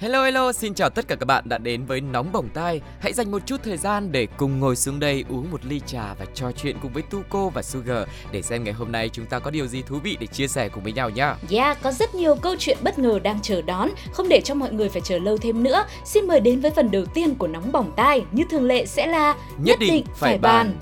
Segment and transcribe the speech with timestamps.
[0.00, 2.80] Hello hello, xin chào tất cả các bạn đã đến với Nóng Bỏng Tai.
[3.00, 6.14] Hãy dành một chút thời gian để cùng ngồi xuống đây uống một ly trà
[6.14, 9.38] và trò chuyện cùng với Tuko và Sugar để xem ngày hôm nay chúng ta
[9.38, 11.36] có điều gì thú vị để chia sẻ cùng với nhau nhá.
[11.50, 14.72] Yeah, có rất nhiều câu chuyện bất ngờ đang chờ đón, không để cho mọi
[14.72, 15.84] người phải chờ lâu thêm nữa.
[16.04, 19.06] Xin mời đến với phần đầu tiên của Nóng Bỏng Tai, như thường lệ sẽ
[19.06, 20.78] là Nhất định phải bàn.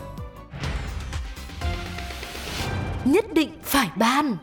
[3.04, 4.36] Nhất định phải ban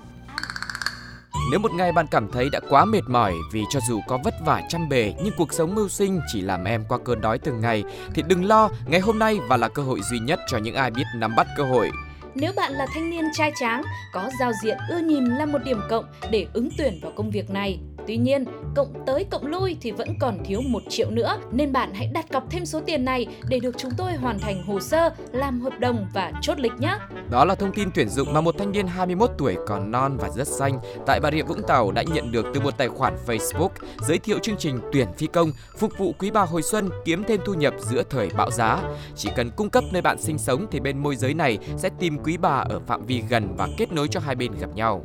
[1.51, 4.33] nếu một ngày bạn cảm thấy đã quá mệt mỏi vì cho dù có vất
[4.45, 7.61] vả chăm bề nhưng cuộc sống mưu sinh chỉ làm em qua cơn đói từng
[7.61, 7.83] ngày
[8.13, 10.91] thì đừng lo, ngày hôm nay và là cơ hội duy nhất cho những ai
[10.91, 11.91] biết nắm bắt cơ hội.
[12.35, 13.81] Nếu bạn là thanh niên trai tráng,
[14.13, 17.49] có giao diện ưa nhìn là một điểm cộng để ứng tuyển vào công việc
[17.49, 17.79] này.
[18.07, 21.93] Tuy nhiên, cộng tới cộng lui thì vẫn còn thiếu 1 triệu nữa, nên bạn
[21.93, 25.09] hãy đặt cọc thêm số tiền này để được chúng tôi hoàn thành hồ sơ,
[25.31, 26.97] làm hợp đồng và chốt lịch nhé.
[27.29, 30.29] Đó là thông tin tuyển dụng mà một thanh niên 21 tuổi còn non và
[30.29, 33.69] rất xanh tại Bà Rịa Vũng Tàu đã nhận được từ một tài khoản Facebook
[34.07, 37.39] giới thiệu chương trình tuyển phi công phục vụ quý bà hồi xuân kiếm thêm
[37.45, 38.79] thu nhập giữa thời bão giá.
[39.15, 42.22] Chỉ cần cung cấp nơi bạn sinh sống thì bên môi giới này sẽ tìm
[42.23, 45.01] quý bà ở phạm vi gần và kết nối cho hai bên gặp nhau.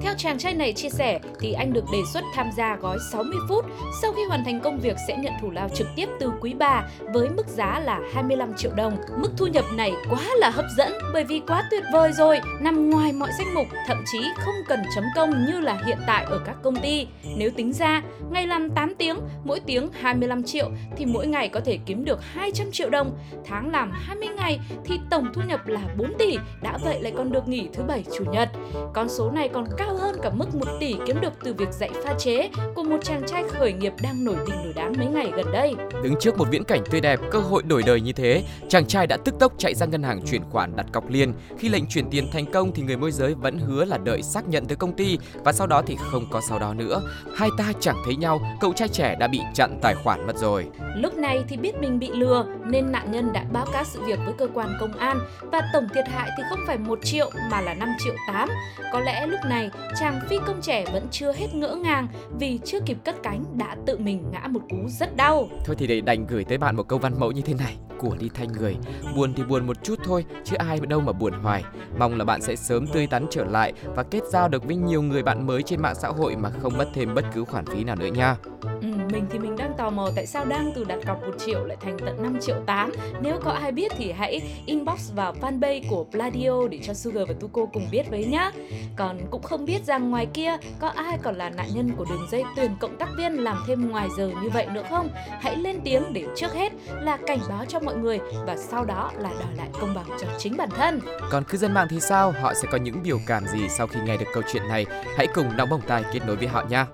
[0.00, 3.38] Theo chàng trai này chia sẻ thì anh được đề xuất tham gia gói 60
[3.48, 3.64] phút.
[4.02, 6.88] Sau khi hoàn thành công việc sẽ nhận thủ lao trực tiếp từ quý bà
[7.00, 8.96] với mức giá là 25 triệu đồng.
[9.16, 12.90] Mức thu nhập này quá là hấp dẫn bởi vì quá tuyệt vời rồi, nằm
[12.90, 16.40] ngoài mọi danh mục, thậm chí không cần chấm công như là hiện tại ở
[16.46, 17.06] các công ty.
[17.36, 21.60] Nếu tính ra, ngày làm 8 tiếng, mỗi tiếng 25 triệu thì mỗi ngày có
[21.60, 23.18] thể kiếm được 200 triệu đồng.
[23.44, 27.32] Tháng làm 20 ngày thì tổng thu nhập là 4 tỷ, đã vậy lại còn
[27.32, 28.48] được nghỉ thứ bảy chủ nhật.
[28.94, 31.90] Con số này còn cao hơn cả mức 1 tỷ kiếm được từ việc dạy
[32.04, 35.32] pha chế của một chàng trai khởi nghiệp đang nổi đình nổi đám mấy ngày
[35.36, 35.74] gần đây.
[36.02, 39.06] Đứng trước một viễn cảnh tươi đẹp, cơ hội đổi đời như thế, chàng trai
[39.06, 41.32] đã tức tốc chạy ra ngân hàng chuyển khoản đặt cọc liền.
[41.58, 44.48] Khi lệnh chuyển tiền thành công thì người môi giới vẫn hứa là đợi xác
[44.48, 47.02] nhận từ công ty và sau đó thì không có sau đó nữa.
[47.36, 50.66] Hai ta chẳng thấy nhau, cậu trai trẻ đã bị chặn tài khoản mất rồi.
[50.96, 54.18] Lúc này thì biết mình bị lừa nên nạn nhân đã báo cáo sự việc
[54.24, 55.18] với cơ quan công an
[55.52, 58.48] và tổng thiệt hại thì không phải 1 triệu mà là 5 triệu 8.
[58.92, 59.70] Có lẽ lúc này
[60.00, 62.08] chàng phi công trẻ vẫn chưa hết ngỡ ngàng
[62.38, 65.48] vì chưa kịp cất cánh đã tự mình ngã một cú rất đau.
[65.64, 67.76] Thôi thì để đành gửi tới bạn một câu văn mẫu như thế này.
[67.98, 68.76] Của đi thanh người,
[69.16, 71.64] buồn thì buồn một chút thôi, chứ ai đâu mà buồn hoài.
[71.98, 75.02] Mong là bạn sẽ sớm tươi tắn trở lại và kết giao được với nhiều
[75.02, 77.84] người bạn mới trên mạng xã hội mà không mất thêm bất cứ khoản phí
[77.84, 78.36] nào nữa nha.
[78.80, 81.64] Ừ, mình thì mình đang tò mò tại sao đang từ đặt cọc 1 triệu
[81.64, 85.82] lại thành tận 5 triệu 8 Nếu có ai biết thì hãy inbox vào fanpage
[85.90, 88.50] của Pladio để cho Sugar và Tuko cùng biết với nhá.
[88.96, 92.26] Còn cũng không biết rằng ngoài kia có ai còn là nạn nhân của đường
[92.30, 95.08] dây tuyển cộng tác viên làm thêm ngoài giờ như vậy nữa không?
[95.40, 99.10] Hãy lên tiếng để trước hết là cảnh báo cho mọi người và sau đó
[99.18, 101.00] là đòi lại công bằng cho chính bản thân.
[101.30, 102.34] Còn cư dân mạng thì sao?
[102.40, 104.86] Họ sẽ có những biểu cảm gì sau khi nghe được câu chuyện này?
[105.16, 106.86] Hãy cùng nóng bỏng tay kết nối với họ nha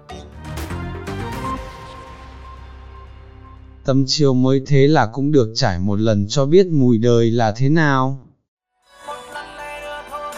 [3.84, 7.52] Tâm chiều mới thế là cũng được trải một lần cho biết mùi đời là
[7.56, 8.18] thế nào.
[9.06, 10.34] một lần lẻ nữa thôi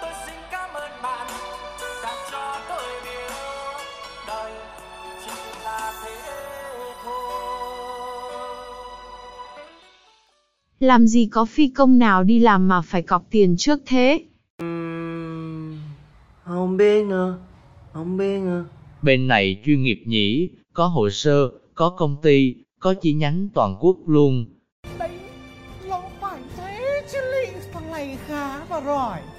[0.00, 1.26] tôi xin cảm ơn bạn
[2.02, 3.34] đã cho tôi biết
[4.28, 4.52] đời
[5.24, 5.30] chỉ
[5.64, 6.12] là thế
[7.04, 7.22] thôi
[10.80, 14.24] Làm gì có phi công nào đi làm mà phải cọc tiền trước thế?
[16.44, 17.38] Không biết nữa,
[17.92, 18.64] không biết nữa.
[19.02, 23.76] Bên này chuyên nghiệp nhỉ, có hồ sơ, có công ty, có chi nhánh toàn
[23.80, 24.46] quốc luôn.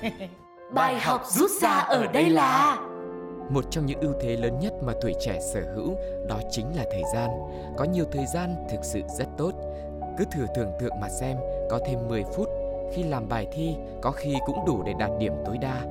[0.73, 2.79] Bài học rút ra ở đây là
[3.49, 5.95] Một trong những ưu thế lớn nhất mà tuổi trẻ sở hữu
[6.29, 7.29] đó chính là thời gian.
[7.77, 9.51] Có nhiều thời gian thực sự rất tốt.
[10.17, 11.37] Cứ thử tưởng tượng mà xem,
[11.69, 12.47] có thêm 10 phút
[12.95, 15.81] khi làm bài thi, có khi cũng đủ để đạt điểm tối đa.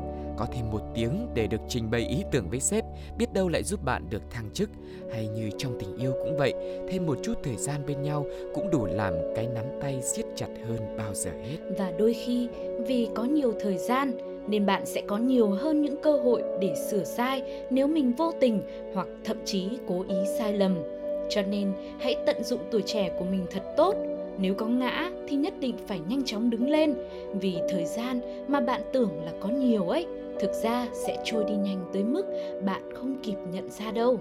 [0.41, 2.85] Có thêm một tiếng để được trình bày ý tưởng với sếp,
[3.19, 4.71] biết đâu lại giúp bạn được thăng chức.
[5.13, 6.55] Hay như trong tình yêu cũng vậy,
[6.89, 10.47] thêm một chút thời gian bên nhau cũng đủ làm cái nắm tay siết chặt
[10.69, 11.57] hơn bao giờ hết.
[11.79, 12.49] Và đôi khi
[12.87, 14.13] vì có nhiều thời gian
[14.49, 18.33] nên bạn sẽ có nhiều hơn những cơ hội để sửa sai nếu mình vô
[18.41, 18.63] tình
[18.95, 20.77] hoặc thậm chí cố ý sai lầm.
[21.31, 23.95] Cho nên hãy tận dụng tuổi trẻ của mình thật tốt.
[24.39, 26.95] Nếu có ngã thì nhất định phải nhanh chóng đứng lên
[27.41, 30.07] vì thời gian mà bạn tưởng là có nhiều ấy
[30.41, 32.23] thực ra sẽ trôi đi nhanh tới mức
[32.65, 34.21] bạn không kịp nhận ra đâu.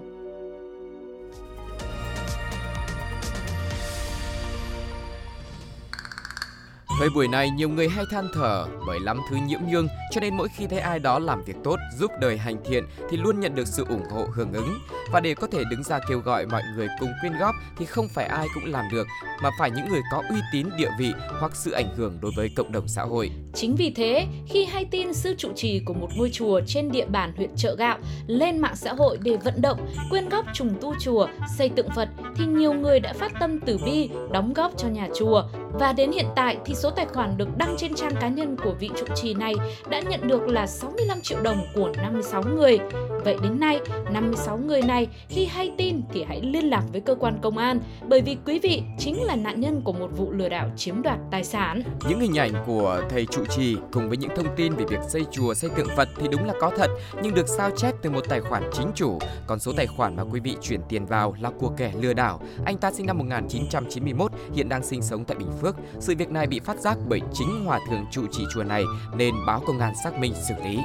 [7.00, 10.36] Thời buổi này nhiều người hay than thở bởi lắm thứ nhiễm nhương cho nên
[10.36, 13.54] mỗi khi thấy ai đó làm việc tốt giúp đời hành thiện thì luôn nhận
[13.54, 14.78] được sự ủng hộ hưởng ứng.
[15.12, 18.08] Và để có thể đứng ra kêu gọi mọi người cùng quyên góp thì không
[18.08, 19.06] phải ai cũng làm được
[19.42, 22.50] mà phải những người có uy tín địa vị hoặc sự ảnh hưởng đối với
[22.56, 23.30] cộng đồng xã hội.
[23.54, 27.06] Chính vì thế, khi hay tin sư trụ trì của một ngôi chùa trên địa
[27.06, 30.94] bàn huyện Chợ Gạo lên mạng xã hội để vận động quyên góp trùng tu
[31.00, 34.88] chùa, xây tượng Phật thì nhiều người đã phát tâm từ bi đóng góp cho
[34.88, 38.28] nhà chùa và đến hiện tại thì số tài khoản được đăng trên trang cá
[38.28, 39.54] nhân của vị trụ trì này
[39.88, 42.78] đã nhận được là 65 triệu đồng của 56 người.
[43.24, 43.80] Vậy đến nay,
[44.12, 47.80] 56 người này khi hay tin thì hãy liên lạc với cơ quan công an
[48.08, 51.18] bởi vì quý vị chính là nạn nhân của một vụ lừa đảo chiếm đoạt
[51.30, 51.82] tài sản.
[52.08, 55.24] Những hình ảnh của thầy trụ trì cùng với những thông tin về việc xây
[55.30, 56.90] chùa, xây tượng Phật thì đúng là có thật,
[57.22, 59.18] nhưng được sao chép từ một tài khoản chính chủ.
[59.46, 62.40] Còn số tài khoản mà quý vị chuyển tiền vào là của kẻ lừa đảo.
[62.64, 65.76] Anh ta sinh năm 1991, hiện đang sinh sống tại Bình Phước.
[65.98, 68.84] Sự việc này bị phát giác bởi chính hòa thượng trụ trì chùa này
[69.16, 70.78] nên báo công an xác minh xử lý.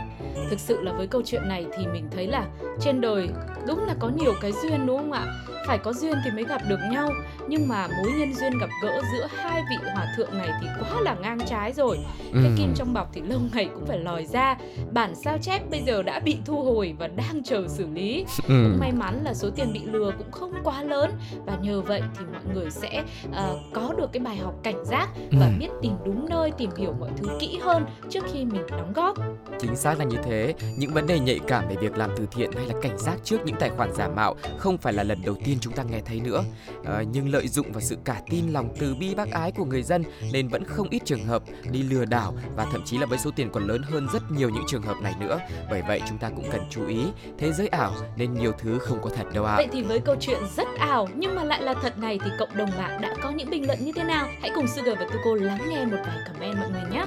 [0.49, 2.45] Thực sự là với câu chuyện này thì mình thấy là
[2.79, 3.29] trên đời
[3.67, 5.25] đúng là có nhiều cái duyên đúng không ạ?
[5.67, 7.09] Phải có duyên thì mới gặp được nhau
[7.47, 11.01] Nhưng mà mối nhân duyên gặp gỡ giữa hai vị hòa thượng này thì quá
[11.01, 11.97] là ngang trái rồi
[12.33, 12.49] Cái Ừ.
[12.57, 14.57] kim trong bọc thì lâu ngày cũng phải lòi ra
[14.91, 18.63] Bản sao chép bây giờ đã bị thu hồi và đang chờ xử lý Ừ.
[18.63, 21.11] Cũng may mắn là số tiền bị lừa cũng không quá lớn
[21.45, 23.03] Và nhờ vậy thì mọi người sẽ
[23.33, 25.51] ờ, có được cái bài học cảnh giác Và Ừ.
[25.59, 29.17] biết tìm đúng nơi, tìm hiểu mọi thứ kỹ hơn trước khi mình đóng góp
[29.59, 30.34] Chính xác là như thế,
[30.77, 33.37] những vấn đề nhạy cảm về việc làm từ thiện hay là cảnh giác trước
[33.45, 36.19] những tài khoản giả mạo không phải là lần đầu tiên chúng ta nghe thấy
[36.19, 36.43] nữa.
[36.85, 39.83] À, nhưng lợi dụng vào sự cả tin lòng từ bi bác ái của người
[39.83, 43.17] dân nên vẫn không ít trường hợp đi lừa đảo và thậm chí là với
[43.17, 45.39] số tiền còn lớn hơn rất nhiều những trường hợp này nữa.
[45.69, 46.99] Bởi vậy chúng ta cũng cần chú ý,
[47.37, 49.55] thế giới ảo nên nhiều thứ không có thật đâu ạ.
[49.55, 52.57] Vậy thì với câu chuyện rất ảo nhưng mà lại là thật này thì cộng
[52.57, 54.27] đồng mạng đã có những bình luận như thế nào?
[54.41, 57.05] Hãy cùng Sugar và Tuko lắng nghe một vài comment mọi người nhé.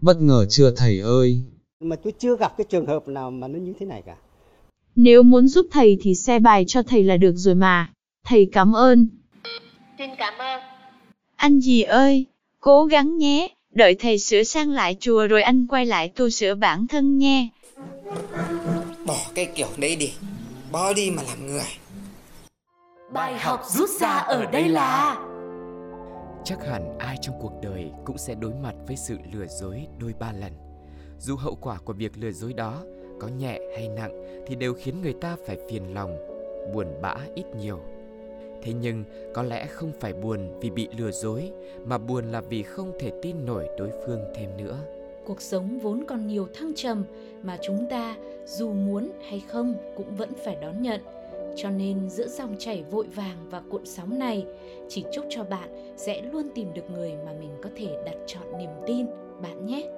[0.00, 1.42] Bất ngờ chưa thầy ơi?
[1.80, 4.16] mà tôi chưa gặp cái trường hợp nào mà nó như thế này cả
[4.96, 7.92] Nếu muốn giúp thầy thì xe bài cho thầy là được rồi mà.
[8.26, 9.08] Thầy cảm ơn.
[9.98, 10.60] Xin cảm ơn.
[11.36, 12.26] Anh gì ơi,
[12.60, 16.54] cố gắng nhé, đợi thầy sửa sang lại chùa rồi anh quay lại tu sửa
[16.54, 17.48] bản thân nghe.
[19.06, 20.12] Bỏ cái kiểu đấy đi
[20.72, 21.66] Bỏ đi mà làm người
[23.12, 25.16] Bài học rút ra ở đây là
[26.48, 30.14] Chắc hẳn ai trong cuộc đời cũng sẽ đối mặt với sự lừa dối đôi
[30.18, 30.52] ba lần.
[31.18, 32.82] Dù hậu quả của việc lừa dối đó
[33.20, 36.16] có nhẹ hay nặng thì đều khiến người ta phải phiền lòng,
[36.74, 37.80] buồn bã ít nhiều.
[38.62, 39.04] Thế nhưng
[39.34, 41.52] có lẽ không phải buồn vì bị lừa dối
[41.84, 44.78] mà buồn là vì không thể tin nổi đối phương thêm nữa.
[45.26, 47.04] Cuộc sống vốn còn nhiều thăng trầm
[47.42, 48.16] mà chúng ta
[48.46, 51.00] dù muốn hay không cũng vẫn phải đón nhận.
[51.62, 54.46] Cho nên giữa dòng chảy vội vàng và cuộn sóng này,
[54.88, 58.58] chỉ chúc cho bạn sẽ luôn tìm được người mà mình có thể đặt chọn
[58.58, 59.06] niềm tin
[59.42, 59.88] bạn nhé.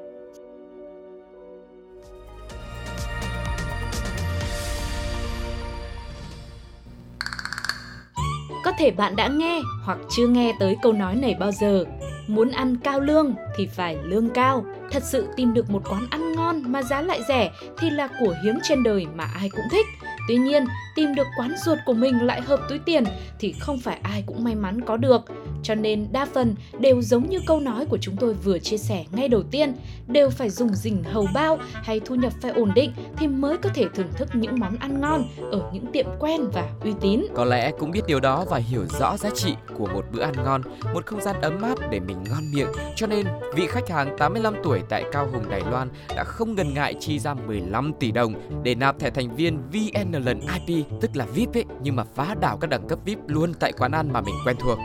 [8.64, 11.84] Có thể bạn đã nghe hoặc chưa nghe tới câu nói này bao giờ.
[12.26, 14.64] Muốn ăn cao lương thì phải lương cao.
[14.90, 18.34] Thật sự tìm được một quán ăn ngon mà giá lại rẻ thì là của
[18.44, 19.86] hiếm trên đời mà ai cũng thích.
[20.28, 20.64] Tuy nhiên,
[20.94, 23.04] tìm được quán ruột của mình lại hợp túi tiền
[23.38, 25.20] thì không phải ai cũng may mắn có được.
[25.62, 29.04] Cho nên đa phần đều giống như câu nói của chúng tôi vừa chia sẻ
[29.12, 29.74] ngay đầu tiên,
[30.08, 33.70] đều phải dùng rình hầu bao hay thu nhập phải ổn định thì mới có
[33.74, 37.26] thể thưởng thức những món ăn ngon ở những tiệm quen và uy tín.
[37.34, 40.34] Có lẽ cũng biết điều đó và hiểu rõ giá trị của một bữa ăn
[40.44, 40.62] ngon,
[40.94, 42.68] một không gian ấm áp để mình ngon miệng.
[42.96, 46.74] Cho nên, vị khách hàng 85 tuổi tại Cao Hùng Đài Loan đã không ngần
[46.74, 51.10] ngại chi ra 15 tỷ đồng để nạp thẻ thành viên VN lần IP, tức
[51.16, 54.12] là VIP ấy, nhưng mà phá đảo các đẳng cấp VIP luôn tại quán ăn
[54.12, 54.78] mà mình quen thuộc.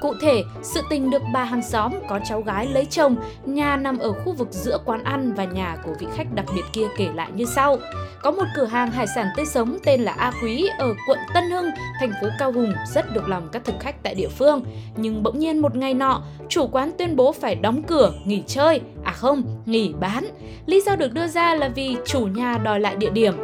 [0.00, 3.98] Cụ thể, sự tình được bà hàng xóm có cháu gái lấy chồng, nhà nằm
[3.98, 7.08] ở khu vực giữa quán ăn và nhà của vị khách đặc biệt kia kể
[7.14, 7.78] lại như sau.
[8.22, 11.50] Có một cửa hàng hải sản tươi sống tên là A Quý ở quận Tân
[11.50, 11.70] Hưng,
[12.00, 14.64] thành phố Cao Hùng rất được lòng các thực khách tại địa phương.
[14.96, 18.80] Nhưng bỗng nhiên một ngày nọ, chủ quán tuyên bố phải đóng cửa, nghỉ chơi,
[19.04, 20.24] à không, nghỉ bán.
[20.66, 23.34] Lý do được đưa ra là vì chủ nhà đòi lại địa điểm.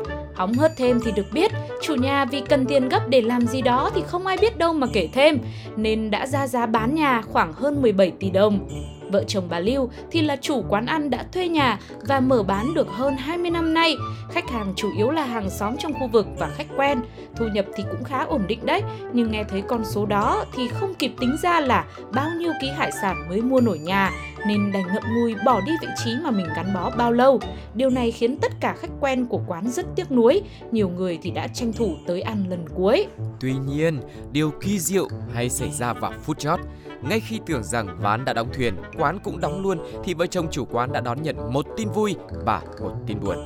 [0.41, 1.51] Hóng hớt thêm thì được biết,
[1.83, 4.73] chủ nhà vì cần tiền gấp để làm gì đó thì không ai biết đâu
[4.73, 5.39] mà kể thêm,
[5.77, 8.69] nên đã ra giá bán nhà khoảng hơn 17 tỷ đồng.
[9.13, 12.75] Vợ chồng bà Lưu thì là chủ quán ăn đã thuê nhà và mở bán
[12.75, 13.97] được hơn 20 năm nay.
[14.31, 17.01] Khách hàng chủ yếu là hàng xóm trong khu vực và khách quen.
[17.37, 20.69] Thu nhập thì cũng khá ổn định đấy, nhưng nghe thấy con số đó thì
[20.69, 24.13] không kịp tính ra là bao nhiêu ký hải sản mới mua nổi nhà
[24.47, 27.41] nên đành ngậm ngùi bỏ đi vị trí mà mình gắn bó bao lâu.
[27.75, 31.31] Điều này khiến tất cả khách quen của quán rất tiếc nuối, nhiều người thì
[31.31, 33.07] đã tranh thủ tới ăn lần cuối.
[33.41, 34.01] Tuy nhiên,
[34.33, 36.61] điều kỳ diệu hay xảy ra vào phút chót.
[37.03, 40.49] Ngay khi tưởng rằng ván đã đóng thuyền, quán cũng đóng luôn thì vợ chồng
[40.51, 43.37] chủ quán đã đón nhận một tin vui và một tin buồn.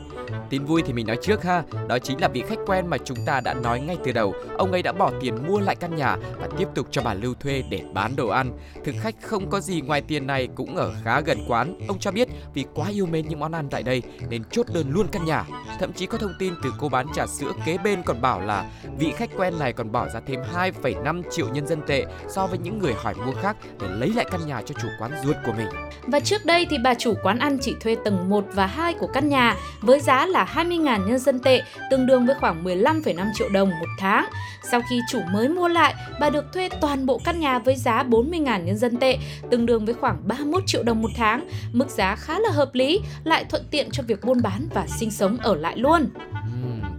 [0.50, 3.18] Tin vui thì mình nói trước ha, đó chính là vị khách quen mà chúng
[3.26, 4.34] ta đã nói ngay từ đầu.
[4.58, 7.34] Ông ấy đã bỏ tiền mua lại căn nhà và tiếp tục cho bà Lưu
[7.34, 8.58] thuê để bán đồ ăn.
[8.84, 11.78] Thực khách không có gì ngoài tiền này cũng ở khá gần quán.
[11.88, 14.90] Ông cho biết vì quá yêu mến những món ăn tại đây nên chốt đơn
[14.90, 15.44] luôn căn nhà.
[15.80, 18.70] Thậm chí có thông tin từ cô bán trà sữa kế bên còn bảo là
[18.98, 22.58] vị khách quen này còn bỏ ra thêm 2,5 triệu nhân dân tệ so với
[22.58, 25.52] những người hỏi mua khác để lấy lại căn nhà cho chủ quán ruột của
[25.52, 25.66] mình.
[26.02, 29.06] Và trước đây thì bà chủ quán ăn chỉ thuê tầng 1 và 2 của
[29.06, 33.48] căn nhà với giá là 20.000 nhân dân tệ, tương đương với khoảng 15,5 triệu
[33.48, 34.26] đồng một tháng.
[34.70, 38.02] Sau khi chủ mới mua lại, bà được thuê toàn bộ căn nhà với giá
[38.02, 39.18] 40.000 nhân dân tệ,
[39.50, 41.48] tương đương với khoảng 31 triệu đồng một tháng.
[41.72, 45.10] Mức giá khá là hợp lý, lại thuận tiện cho việc buôn bán và sinh
[45.10, 46.08] sống ở lại luôn.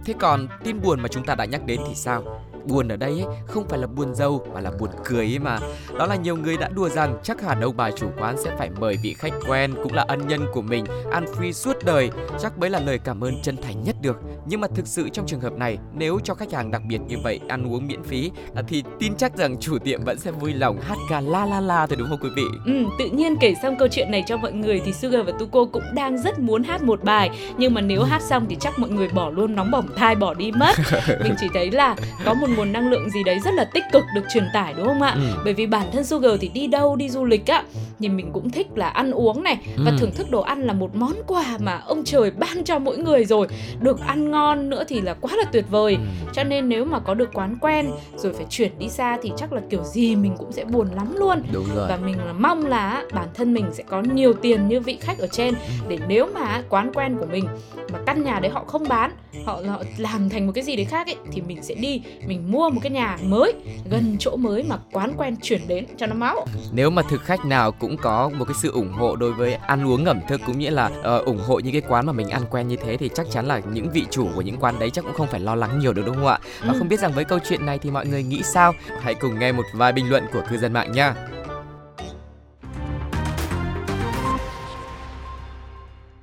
[0.04, 2.45] Thế còn tin buồn mà chúng ta đã nhắc đến thì sao?
[2.68, 5.58] Buồn ở đây ấy, không phải là buồn dâu mà là buồn cười ấy mà.
[5.98, 8.70] Đó là nhiều người đã đùa rằng chắc hẳn ông bà chủ quán sẽ phải
[8.80, 12.10] mời vị khách quen cũng là ân nhân của mình ăn free suốt đời.
[12.40, 14.16] Chắc mới là lời cảm ơn chân thành nhất được.
[14.46, 17.16] Nhưng mà thực sự trong trường hợp này, nếu cho khách hàng đặc biệt như
[17.24, 20.52] vậy ăn uống miễn phí à, thì tin chắc rằng chủ tiệm vẫn sẽ vui
[20.54, 22.42] lòng hát ca la la la thôi đúng không quý vị?
[22.66, 25.64] Ừ, tự nhiên kể xong câu chuyện này cho mọi người thì Sugar và Tuko
[25.64, 28.90] cũng đang rất muốn hát một bài nhưng mà nếu hát xong thì chắc mọi
[28.90, 30.76] người bỏ luôn nóng bỏng thai bỏ đi mất.
[31.24, 34.04] Mình chỉ thấy là có một nguồn năng lượng gì đấy rất là tích cực
[34.14, 35.10] được truyền tải đúng không ạ?
[35.14, 35.40] Ừ.
[35.44, 37.62] Bởi vì bản thân Sugar thì đi đâu đi du lịch á
[37.98, 39.96] thì mình cũng thích là ăn uống này và Ừ.
[40.00, 43.24] thưởng thức đồ ăn là một món quà mà ông trời ban cho mỗi người
[43.24, 43.46] rồi.
[43.80, 45.94] Được ăn ngon nữa thì là quá là tuyệt vời.
[45.94, 46.30] Ừ.
[46.32, 49.52] Cho nên nếu mà có được quán quen rồi phải chuyển đi xa thì chắc
[49.52, 51.86] là kiểu gì mình cũng sẽ buồn lắm luôn Đúng rồi.
[51.88, 55.18] và mình là mong là bản thân mình sẽ có nhiều tiền như vị khách
[55.18, 55.54] ở trên
[55.88, 57.44] để nếu mà quán quen của mình
[57.92, 59.10] mà căn nhà đấy họ không bán
[59.44, 62.50] họ, họ làm thành một cái gì đấy khác ấy thì mình sẽ đi mình
[62.52, 63.52] mua một cái nhà mới
[63.90, 67.44] gần chỗ mới mà quán quen chuyển đến cho nó máu Nếu mà thực khách
[67.44, 70.58] nào cũng có một cái sự ủng hộ đối với ăn uống ẩm thực cũng
[70.58, 73.10] nghĩa là ờ, ủng hộ những cái quán mà mình ăn quen như thế thì
[73.14, 75.54] chắc chắn là những vị chủ của những quán đấy chắc cũng không phải lo
[75.54, 76.38] lắng nhiều được đúng không ạ?
[76.60, 76.78] Và Ừ.
[76.78, 78.74] không biết rằng với câu chuyện này thì mọi người nghĩ sao?
[79.00, 81.14] Hãy cùng nghe một vài bình luận của cư dân mạng nha.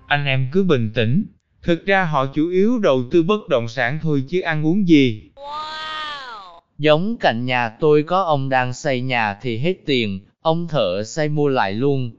[0.08, 1.26] Anh em cứ bình tĩnh.
[1.64, 5.32] Thực ra họ chủ yếu đầu tư bất động sản thôi chứ ăn uống gì.
[6.78, 11.30] Giống cạnh nhà tôi có ông đang xây nhà thì hết tiền, ông thợ xây
[11.30, 12.12] mua lại luôn.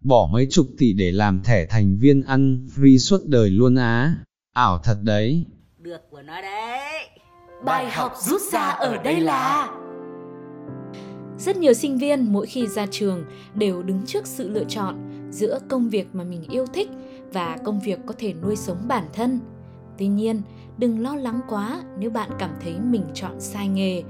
[0.00, 4.14] Bỏ mấy chục tỷ để làm thẻ thành viên ăn free suốt đời luôn á.
[4.52, 5.44] Ảo thật đấy.
[5.78, 7.08] Được của nó đấy.
[7.64, 9.68] Bài học rút ra ở đây là
[11.38, 13.24] Rất nhiều sinh viên mỗi khi ra trường
[13.54, 14.96] đều đứng trước sự lựa chọn
[15.30, 16.88] giữa công việc mà mình yêu thích
[17.32, 19.40] và công việc có thể nuôi sống bản thân.
[19.98, 20.42] Tuy nhiên,
[20.78, 24.02] đừng lo lắng quá nếu bạn cảm thấy mình chọn sai nghề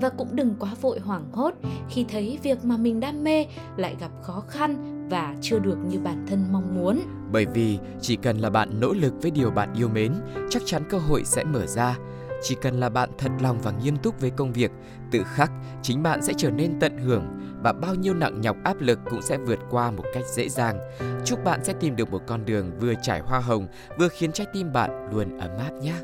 [0.00, 1.54] và cũng đừng quá vội hoảng hốt
[1.90, 5.98] khi thấy việc mà mình đam mê lại gặp khó khăn và chưa được như
[5.98, 7.00] bản thân mong muốn.
[7.32, 10.12] Bởi vì chỉ cần là bạn nỗ lực với điều bạn yêu mến,
[10.50, 11.96] chắc chắn cơ hội sẽ mở ra.
[12.42, 14.70] Chỉ cần là bạn thật lòng và nghiêm túc với công việc,
[15.10, 17.24] tự khắc chính bạn sẽ trở nên tận hưởng
[17.62, 20.78] và bao nhiêu nặng nhọc áp lực cũng sẽ vượt qua một cách dễ dàng.
[21.24, 23.66] Chúc bạn sẽ tìm được một con đường vừa trải hoa hồng,
[23.98, 25.94] vừa khiến trái tim bạn luôn ấm áp nhé.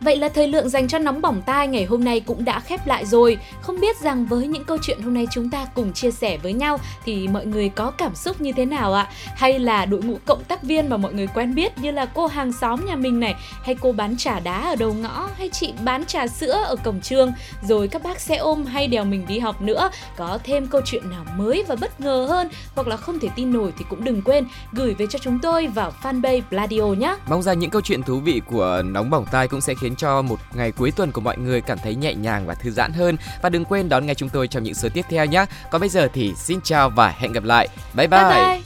[0.00, 2.86] Vậy là thời lượng dành cho nóng bỏng tai ngày hôm nay cũng đã khép
[2.86, 3.38] lại rồi.
[3.60, 6.52] Không biết rằng với những câu chuyện hôm nay chúng ta cùng chia sẻ với
[6.52, 9.08] nhau thì mọi người có cảm xúc như thế nào ạ?
[9.36, 12.26] Hay là đội ngũ cộng tác viên mà mọi người quen biết như là cô
[12.26, 15.72] hàng xóm nhà mình này, hay cô bán trà đá ở đầu ngõ, hay chị
[15.84, 17.32] bán trà sữa ở cổng trường,
[17.68, 21.10] rồi các bác xe ôm hay đèo mình đi học nữa, có thêm câu chuyện
[21.10, 24.22] nào mới và bất ngờ hơn hoặc là không thể tin nổi thì cũng đừng
[24.22, 27.16] quên gửi về cho chúng tôi vào fanpage Pladio nhé.
[27.28, 30.22] Mong rằng những câu chuyện thú vị của Nóng Bỏng Tai cũng sẽ khiến cho
[30.22, 33.16] một ngày cuối tuần của mọi người cảm thấy nhẹ nhàng và thư giãn hơn.
[33.42, 35.44] Và đừng quên đón nghe chúng tôi trong những số tiếp theo nhé.
[35.70, 37.68] Còn bây giờ thì xin chào và hẹn gặp lại.
[37.94, 38.20] Bye bye!
[38.20, 38.60] Bye bye.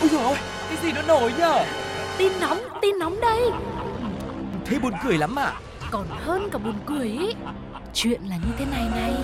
[0.00, 0.36] Ôi,
[0.68, 1.64] cái gì nó nổi nhở?
[2.18, 3.40] Tin nóng, tin nóng đây.
[4.64, 5.52] Thế buồn cười lắm à?
[5.90, 7.34] Còn hơn cả buồn cười ý.
[7.94, 9.14] Chuyện là như thế này này.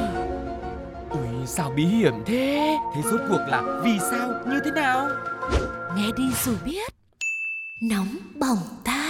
[1.10, 2.76] Ui, sao bí hiểm thế?
[2.94, 5.08] Thế rốt cuộc là vì sao, như thế nào?
[5.96, 6.92] Nghe đi rồi biết.
[7.80, 9.05] Nóng bỏng tai.